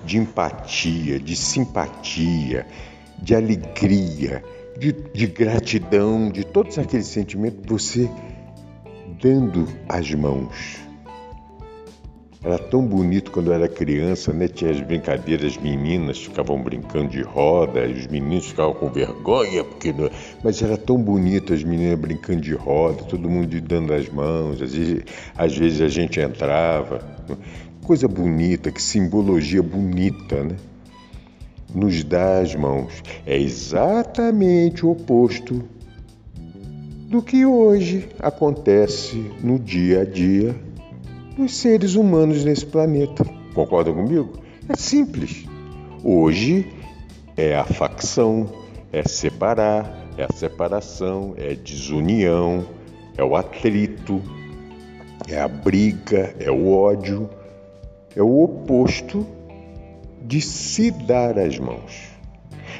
[0.05, 2.65] de empatia, de simpatia,
[3.21, 4.41] de alegria,
[4.79, 8.09] de, de gratidão, de todos aqueles sentimentos, você
[9.21, 10.88] dando as mãos.
[12.41, 14.47] Era tão bonito quando eu era criança, né?
[14.47, 19.91] Tinha as brincadeiras, as meninas ficavam brincando de roda, os meninos ficavam com vergonha, porque
[19.91, 20.09] não...
[20.41, 24.73] mas era tão bonito as meninas brincando de roda, todo mundo dando as mãos, às
[24.73, 25.03] vezes,
[25.35, 27.01] às vezes a gente entrava.
[27.83, 30.55] Coisa bonita, que simbologia bonita, né?
[31.75, 33.03] Nos dá as mãos.
[33.25, 35.61] É exatamente o oposto
[37.09, 40.68] do que hoje acontece no dia a dia
[41.39, 43.23] dos seres humanos nesse planeta.
[43.53, 44.33] Concordam comigo?
[44.67, 45.45] É simples.
[46.03, 46.67] Hoje
[47.37, 48.45] é a facção,
[48.91, 52.67] é separar, é a separação, é desunião,
[53.17, 54.21] é o atrito,
[55.29, 57.29] é a briga, é o ódio,
[58.13, 59.25] é o oposto
[60.21, 62.09] de se dar as mãos.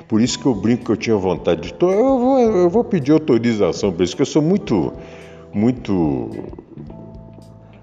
[0.06, 1.74] Por isso que eu brinco que eu tinha vontade de.
[1.82, 4.92] Eu vou, eu vou pedir autorização para isso, que eu sou muito,
[5.54, 6.30] muito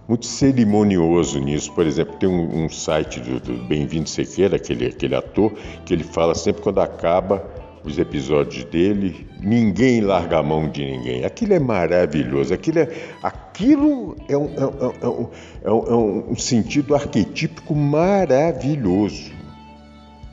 [0.09, 1.73] muito cerimonioso nisso.
[1.73, 5.53] Por exemplo, tem um, um site do, do Bem-vindo Sequeira, aquele, aquele ator,
[5.85, 7.45] que ele fala sempre quando acaba
[7.87, 11.25] os episódios dele, ninguém larga a mão de ninguém.
[11.25, 12.89] Aquilo é maravilhoso, aquilo é,
[13.23, 15.29] aquilo é, um, é, um,
[15.63, 19.31] é, um, é um sentido arquetípico maravilhoso.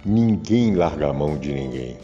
[0.04, 1.98] Ninguém larga a mão de ninguém.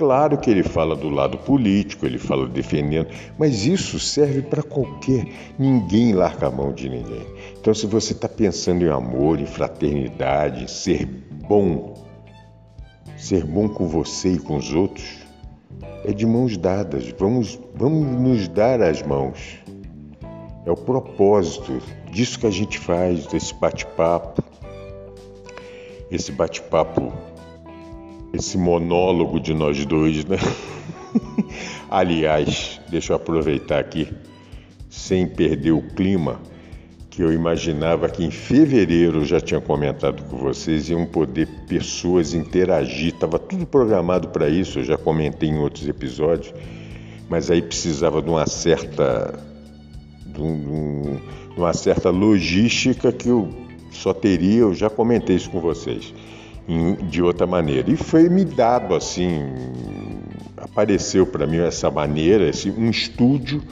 [0.00, 5.26] Claro que ele fala do lado político, ele fala defendendo, mas isso serve para qualquer.
[5.58, 7.26] Ninguém larga a mão de ninguém.
[7.60, 11.04] Então, se você está pensando em amor, em fraternidade, em ser
[11.46, 12.02] bom,
[13.18, 15.18] ser bom com você e com os outros,
[16.06, 17.14] é de mãos dadas.
[17.18, 19.58] Vamos, vamos nos dar as mãos.
[20.64, 21.78] É o propósito
[22.10, 24.42] disso que a gente faz, desse bate-papo.
[26.10, 27.12] Esse bate-papo
[28.32, 30.38] esse monólogo de nós dois, né?
[31.90, 34.08] Aliás, deixa eu aproveitar aqui,
[34.88, 36.40] sem perder o clima,
[37.08, 43.12] que eu imaginava que em fevereiro já tinha comentado com vocês, iam poder pessoas interagir,
[43.12, 46.54] estava tudo programado para isso, eu já comentei em outros episódios,
[47.28, 49.38] mas aí precisava de uma certa,
[50.24, 51.18] de, um,
[51.52, 53.48] de uma certa logística que eu
[53.90, 56.14] só teria, eu já comentei isso com vocês
[57.08, 57.90] de outra maneira.
[57.90, 59.50] E foi me dado assim,
[60.56, 63.62] apareceu para mim essa maneira, esse, um estúdio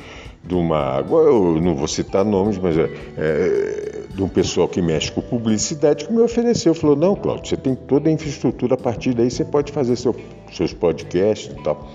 [0.44, 1.04] de uma.
[1.08, 6.06] Eu não vou citar nomes, mas é, é, de um pessoal que mexe com publicidade
[6.06, 6.74] que me ofereceu.
[6.74, 10.14] Falou: não, Cláudio, você tem toda a infraestrutura, a partir daí você pode fazer seu,
[10.52, 11.88] seus podcasts e tal.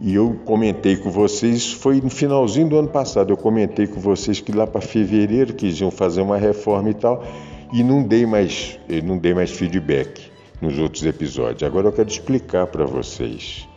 [0.00, 4.40] E eu comentei com vocês, foi no finalzinho do ano passado, eu comentei com vocês
[4.40, 7.24] que lá para fevereiro quisiam fazer uma reforma e tal
[7.72, 11.62] e não dei mais, não dei mais feedback nos outros episódios.
[11.62, 13.68] Agora eu quero explicar para vocês.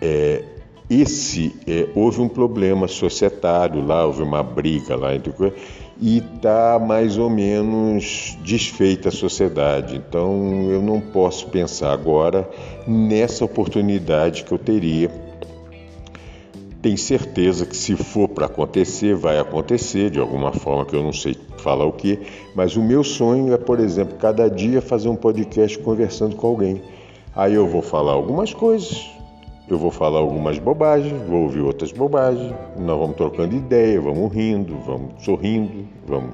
[0.00, 0.44] É,
[0.88, 5.32] esse é, houve um problema societário lá, houve uma briga lá entre
[6.00, 9.96] e está mais ou menos desfeita a sociedade.
[9.96, 12.48] Então eu não posso pensar agora
[12.86, 15.29] nessa oportunidade que eu teria
[16.82, 21.12] tem certeza que se for para acontecer, vai acontecer de alguma forma que eu não
[21.12, 22.18] sei falar o que,
[22.54, 26.80] mas o meu sonho é, por exemplo, cada dia fazer um podcast conversando com alguém.
[27.36, 29.10] Aí eu vou falar algumas coisas,
[29.68, 34.76] eu vou falar algumas bobagens, vou ouvir outras bobagens, nós vamos trocando ideia, vamos rindo,
[34.86, 36.32] vamos sorrindo, vamos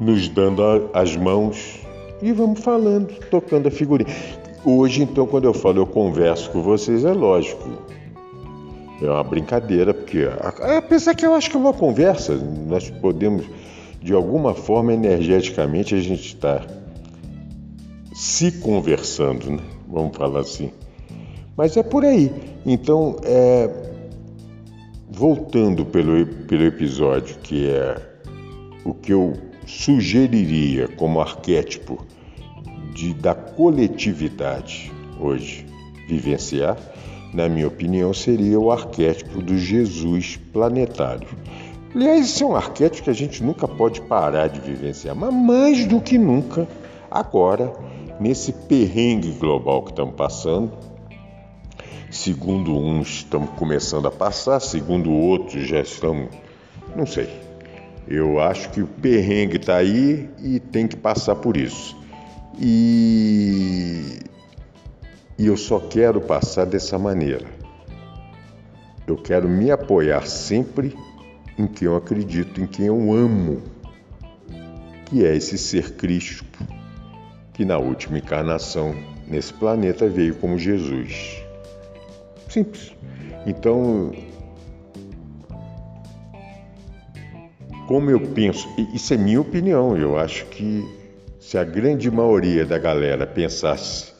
[0.00, 1.78] nos dando as mãos
[2.22, 4.12] e vamos falando, tocando a figurinha.
[4.64, 7.68] Hoje, então, quando eu falo eu converso com vocês, é lógico,
[9.02, 10.28] é uma brincadeira, porque
[10.76, 13.44] apesar que eu acho que é uma conversa, nós podemos,
[14.00, 16.64] de alguma forma, energeticamente, a gente está
[18.14, 19.62] se conversando, né?
[19.88, 20.70] vamos falar assim.
[21.56, 22.32] Mas é por aí.
[22.64, 23.68] Então, é,
[25.10, 27.96] voltando pelo, pelo episódio, que é
[28.84, 29.34] o que eu
[29.66, 32.04] sugeriria como arquétipo
[32.94, 35.66] de, da coletividade hoje
[36.08, 36.76] vivenciar,
[37.32, 41.28] na minha opinião, seria o arquétipo do Jesus planetário.
[41.94, 45.84] Aliás, isso é um arquétipo que a gente nunca pode parar de vivenciar, mas mais
[45.84, 46.66] do que nunca,
[47.10, 47.72] agora,
[48.18, 50.72] nesse perrengue global que estamos passando,
[52.10, 56.28] segundo uns estamos começando a passar, segundo outros já estamos,
[56.96, 57.28] não sei.
[58.08, 61.96] Eu acho que o perrengue está aí e tem que passar por isso.
[62.58, 64.18] E,
[65.38, 67.46] e eu só quero passar dessa maneira.
[69.06, 70.96] Eu quero me apoiar sempre
[71.58, 73.62] em quem eu acredito, em quem eu amo,
[75.06, 76.44] que é esse ser Cristo,
[77.52, 78.94] que na última encarnação
[79.26, 81.42] nesse planeta veio como Jesus.
[82.48, 82.92] Simples.
[83.46, 84.12] Então,
[87.88, 90.82] como eu penso, isso é minha opinião, eu acho que
[91.40, 94.12] se a grande maioria da galera pensasse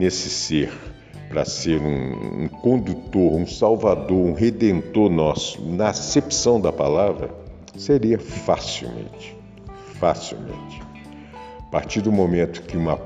[0.00, 0.72] nesse ser
[1.28, 7.30] para ser um, um, condutor, um salvador, um redentor nosso, na acepção da palavra,
[7.76, 9.36] seria facilmente,
[10.00, 10.82] facilmente.
[11.58, 12.98] A partir do momento que uma,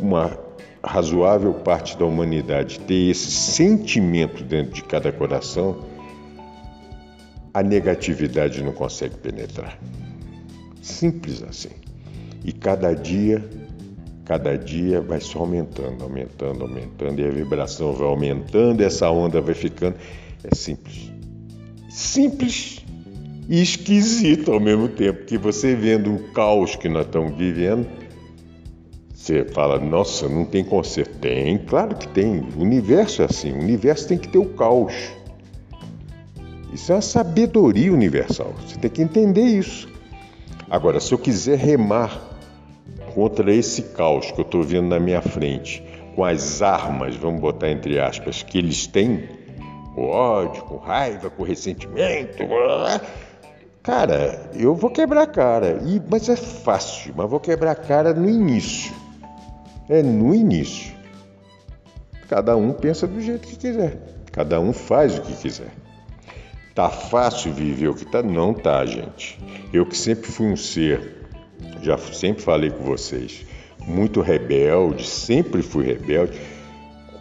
[0.00, 0.36] uma
[0.82, 5.84] razoável parte da humanidade ter esse sentimento dentro de cada coração,
[7.52, 9.78] a negatividade não consegue penetrar.
[10.82, 11.70] Simples assim.
[12.44, 13.48] E cada dia,
[14.24, 19.54] cada dia vai só aumentando, aumentando, aumentando, e a vibração vai aumentando, essa onda vai
[19.54, 19.96] ficando.
[20.42, 21.12] É simples.
[21.90, 22.84] Simples
[23.48, 27.86] e esquisito ao mesmo tempo, que você vendo o caos que nós estamos vivendo,
[29.14, 31.18] você fala, nossa, não tem conserto.
[31.18, 32.40] Tem, claro que tem.
[32.56, 34.92] O universo é assim, o universo tem que ter o caos.
[36.72, 38.52] Isso é uma sabedoria universal.
[38.66, 39.88] Você tem que entender isso.
[40.68, 42.33] Agora, se eu quiser remar
[43.14, 45.82] contra esse caos que eu estou vendo na minha frente,
[46.14, 49.28] com as armas, vamos botar entre aspas, que eles têm,
[49.94, 52.42] com ódio, com raiva, com ressentimento,
[53.82, 55.80] cara, eu vou quebrar a cara.
[55.84, 58.92] E, mas é fácil, mas vou quebrar a cara no início.
[59.88, 60.94] É no início.
[62.28, 63.98] Cada um pensa do jeito que quiser.
[64.32, 65.70] Cada um faz o que quiser.
[66.74, 68.20] Tá fácil viver o que tá?
[68.22, 69.38] Não tá, gente.
[69.72, 71.23] Eu que sempre fui um ser
[71.84, 73.44] já sempre falei com vocês,
[73.86, 76.40] muito rebelde, sempre fui rebelde.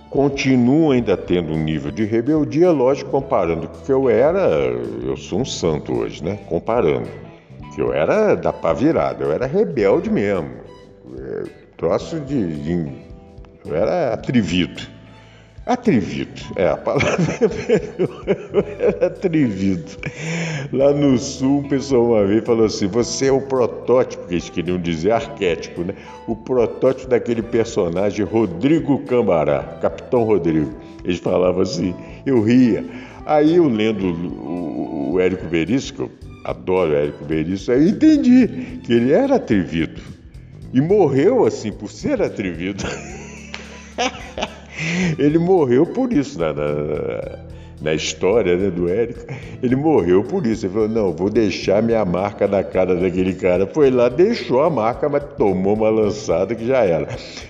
[0.10, 4.40] Continuo ainda tendo um nível de rebeldia, lógico, comparando com o que eu era,
[5.04, 6.40] eu sou um santo hoje, né?
[6.48, 7.10] Comparando.
[7.74, 10.52] Que eu era da pá virada, eu era rebelde mesmo.
[11.18, 11.44] É,
[11.76, 12.92] troço de, de.
[13.66, 14.93] Eu era atrevido.
[15.66, 17.24] Atrevido, é a palavra
[18.80, 19.92] era atrevido.
[20.74, 24.50] Lá no sul, um pessoal uma vez falou assim: você é o protótipo, que eles
[24.50, 25.94] queriam dizer arquétipo, né?
[26.28, 30.74] O protótipo daquele personagem Rodrigo Cambará, Capitão Rodrigo.
[31.06, 31.96] Eles falavam assim,
[32.26, 32.84] eu ria.
[33.26, 36.12] Aí eu lendo o, o Érico Veríssimo,
[36.44, 38.48] adoro o Érico Veríssimo, aí eu entendi
[38.84, 40.02] que ele era atrevido.
[40.74, 42.84] E morreu assim por ser atrevido.
[45.18, 47.40] Ele morreu por isso na, na,
[47.82, 49.26] na história né, do Érico.
[49.62, 50.66] Ele morreu por isso.
[50.66, 53.68] Ele falou: não, vou deixar minha marca na cara daquele cara.
[53.68, 57.08] Foi lá, deixou a marca, mas tomou uma lançada que já era.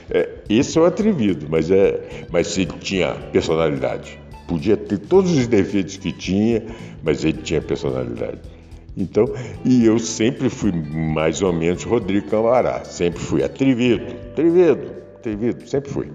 [0.10, 2.00] É, esse é o atrevido, mas, é,
[2.32, 4.20] mas ele tinha personalidade.
[4.48, 6.64] Podia ter todos os defeitos que tinha,
[7.02, 8.40] mas ele tinha personalidade.
[8.96, 9.26] Então,
[9.66, 15.90] e eu sempre fui mais ou menos Rodrigo Camará, sempre fui atrevido, atrevido, atrevido, sempre
[15.90, 16.12] fui.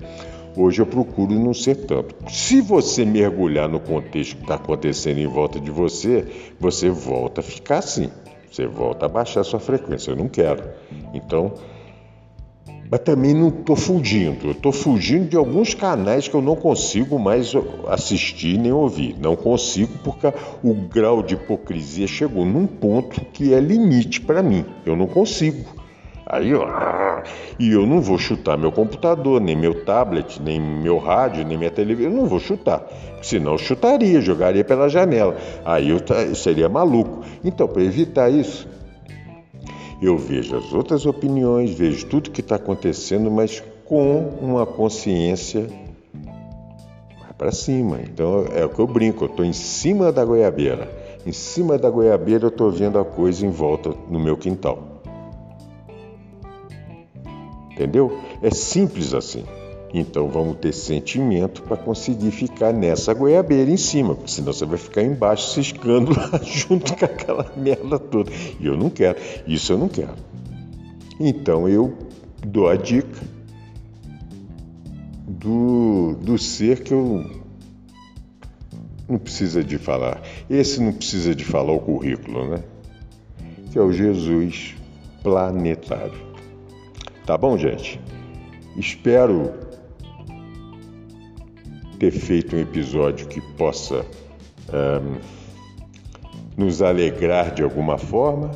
[0.60, 2.16] Hoje eu procuro não ser tanto.
[2.28, 6.26] Se você mergulhar no contexto que está acontecendo em volta de você,
[6.58, 8.10] você volta a ficar assim.
[8.50, 10.10] Você volta a baixar a sua frequência.
[10.10, 10.64] Eu não quero.
[11.14, 11.54] Então,
[12.90, 14.50] mas também não estou fugindo.
[14.50, 17.52] Estou fugindo de alguns canais que eu não consigo mais
[17.86, 19.14] assistir nem ouvir.
[19.16, 20.26] Não consigo porque
[20.64, 24.64] o grau de hipocrisia chegou num ponto que é limite para mim.
[24.84, 25.77] Eu não consigo.
[26.30, 27.22] Aí, ó,
[27.58, 31.70] e eu não vou chutar meu computador, nem meu tablet, nem meu rádio, nem minha
[31.70, 32.86] televisão, eu não vou chutar.
[33.22, 35.34] Senão eu chutaria, jogaria pela janela.
[35.64, 35.98] Aí eu
[36.34, 37.24] seria maluco.
[37.42, 38.68] Então, para evitar isso,
[40.02, 45.66] eu vejo as outras opiniões, vejo tudo que está acontecendo, mas com uma consciência
[47.38, 48.00] para cima.
[48.02, 50.90] Então é o que eu brinco, eu estou em cima da goiabeira.
[51.24, 54.97] Em cima da goiabeira eu estou vendo a coisa em volta no meu quintal.
[57.78, 58.18] Entendeu?
[58.42, 59.44] É simples assim.
[59.94, 64.76] Então vamos ter sentimento para conseguir ficar nessa goiabeira em cima, porque senão você vai
[64.76, 68.32] ficar embaixo ciscando lá junto com aquela merda toda.
[68.58, 69.16] E eu não quero,
[69.46, 70.14] isso eu não quero.
[71.20, 71.96] Então eu
[72.44, 73.22] dou a dica
[75.26, 77.24] do, do ser que eu
[79.08, 80.20] não precisa de falar.
[80.50, 82.64] Esse não precisa de falar o currículo, né?
[83.70, 84.74] Que é o Jesus
[85.22, 86.27] planetário.
[87.28, 88.00] Tá bom, gente?
[88.74, 89.52] Espero
[91.98, 94.06] ter feito um episódio que possa
[94.72, 95.18] um,
[96.56, 98.50] nos alegrar de alguma forma,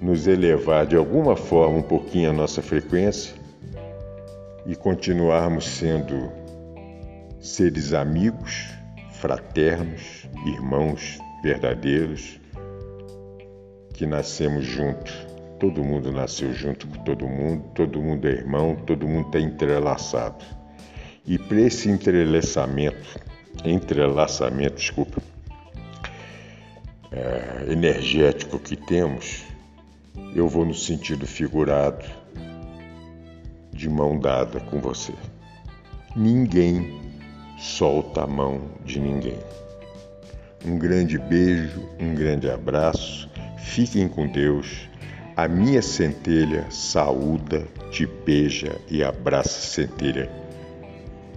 [0.00, 3.34] nos elevar de alguma forma um pouquinho a nossa frequência
[4.64, 6.32] e continuarmos sendo
[7.38, 8.70] seres amigos,
[9.10, 12.40] fraternos, irmãos verdadeiros
[13.92, 15.31] que nascemos juntos
[15.62, 20.44] todo mundo nasceu junto com todo mundo, todo mundo é irmão, todo mundo está entrelaçado.
[21.24, 23.20] E para esse entrelaçamento,
[23.64, 25.22] entrelaçamento, desculpa,
[27.12, 29.44] é, energético que temos,
[30.34, 32.04] eu vou no sentido figurado,
[33.72, 35.14] de mão dada com você.
[36.16, 37.00] Ninguém
[37.56, 39.38] solta a mão de ninguém.
[40.66, 44.90] Um grande beijo, um grande abraço, fiquem com Deus
[45.36, 50.30] a minha centelha saúda, te beija e abraça a centelha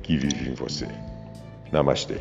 [0.04, 0.88] que vive em você.
[1.72, 2.20] Namastê.